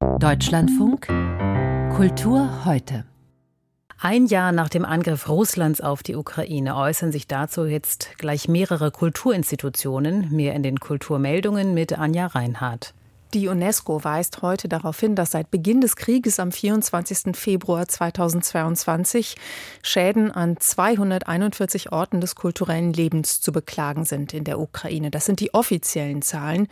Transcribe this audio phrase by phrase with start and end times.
[0.00, 1.08] Deutschlandfunk
[1.96, 3.04] Kultur heute.
[4.00, 8.92] Ein Jahr nach dem Angriff Russlands auf die Ukraine äußern sich dazu jetzt gleich mehrere
[8.92, 12.94] Kulturinstitutionen, mehr in den Kulturmeldungen mit Anja Reinhardt.
[13.34, 17.36] Die UNESCO weist heute darauf hin, dass seit Beginn des Krieges am 24.
[17.36, 19.36] Februar 2022
[19.82, 25.10] Schäden an 241 Orten des kulturellen Lebens zu beklagen sind in der Ukraine.
[25.10, 26.68] Das sind die offiziellen Zahlen.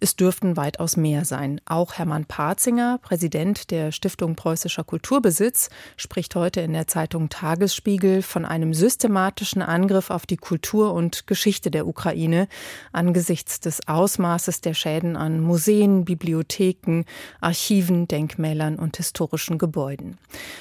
[0.00, 1.60] Es dürften weitaus mehr sein.
[1.64, 8.44] Auch Hermann Parzinger, Präsident der Stiftung Preußischer Kulturbesitz, spricht heute in der Zeitung Tagesspiegel von
[8.44, 12.48] einem systematischen Angriff auf die Kultur und Geschichte der Ukraine
[12.92, 17.04] angesichts des Ausmaßes der Schäden an Museen, Bibliotheken,
[17.40, 20.18] Archiven, Denkmälern und historischen Gebäuden.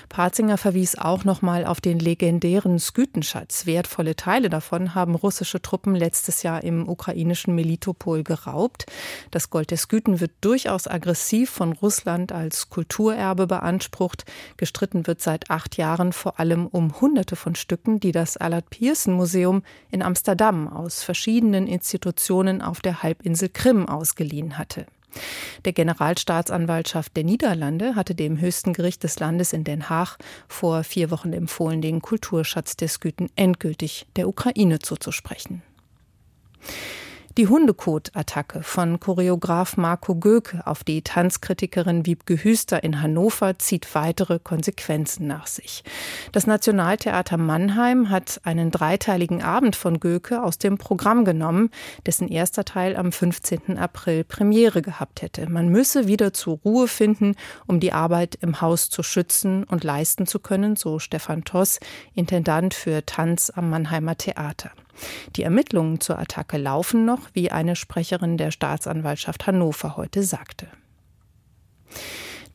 [0.09, 3.65] Parzinger verwies auch nochmal auf den legendären Skütenschatz.
[3.65, 8.85] Wertvolle Teile davon haben russische Truppen letztes Jahr im ukrainischen Melitopol geraubt.
[9.35, 14.23] Das Gold der Sküten wird durchaus aggressiv von Russland als Kulturerbe beansprucht.
[14.55, 19.13] Gestritten wird seit acht Jahren vor allem um Hunderte von Stücken, die das Allard Pierson
[19.13, 24.85] Museum in Amsterdam aus verschiedenen Institutionen auf der Halbinsel Krim ausgeliehen hatte.
[25.65, 31.11] Der Generalstaatsanwaltschaft der Niederlande hatte dem höchsten Gericht des Landes in Den Haag vor vier
[31.11, 35.61] Wochen empfohlen, den Kulturschatz der Sküten endgültig der Ukraine zuzusprechen.
[37.37, 44.39] Die Hundekot-Attacke von Choreograf Marco Göke auf die Tanzkritikerin Wiebke Hüster in Hannover zieht weitere
[44.39, 45.83] Konsequenzen nach sich.
[46.31, 51.71] Das Nationaltheater Mannheim hat einen dreiteiligen Abend von Göke aus dem Programm genommen,
[52.05, 53.77] dessen erster Teil am 15.
[53.77, 55.49] April Premiere gehabt hätte.
[55.49, 57.35] Man müsse wieder zur Ruhe finden,
[57.67, 61.81] um die Arbeit im Haus zu schützen und leisten zu können, so Stefan Toss,
[62.13, 64.71] Intendant für Tanz am Mannheimer Theater.
[65.35, 70.67] Die Ermittlungen zur Attacke laufen noch, wie eine Sprecherin der Staatsanwaltschaft Hannover heute sagte.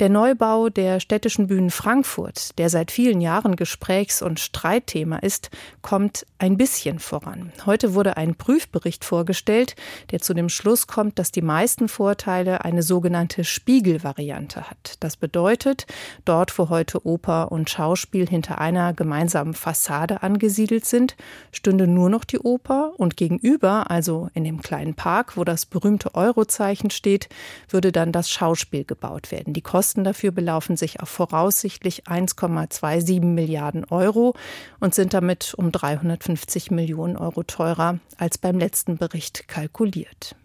[0.00, 5.50] Der Neubau der städtischen Bühnen Frankfurt, der seit vielen Jahren Gesprächs- und Streitthema ist,
[5.82, 7.52] kommt ein bisschen voran.
[7.66, 9.76] Heute wurde ein Prüfbericht vorgestellt,
[10.10, 14.94] der zu dem Schluss kommt, dass die meisten Vorteile eine sogenannte Spiegelvariante hat.
[15.00, 15.86] Das bedeutet,
[16.24, 21.14] dort, wo heute Oper und Schauspiel hinter einer gemeinsamen Fassade angesiedelt sind,
[21.52, 26.14] stünde nur noch die Oper und gegenüber, also in dem kleinen Park, wo das berühmte
[26.14, 27.28] Eurozeichen steht,
[27.68, 29.52] würde dann das Schauspiel gebaut werden.
[29.52, 34.36] Die Kosten dafür belaufen sich auf voraussichtlich 1,27 Milliarden Euro
[34.78, 40.36] und sind damit um 350 Millionen Euro teurer als beim letzten Bericht kalkuliert.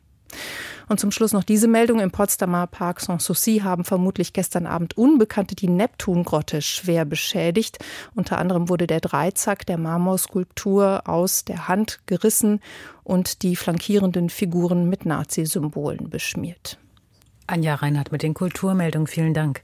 [0.89, 1.99] Und zum Schluss noch diese Meldung.
[1.99, 7.77] Im Potsdamer Park Sanssouci haben vermutlich gestern Abend Unbekannte die Neptungrotte schwer beschädigt.
[8.15, 12.61] Unter anderem wurde der Dreizack der Marmorskulptur aus der Hand gerissen
[13.03, 16.79] und die flankierenden Figuren mit Nazi-Symbolen beschmiert.
[17.47, 19.07] Anja Reinhardt mit den Kulturmeldungen.
[19.07, 19.61] Vielen Dank.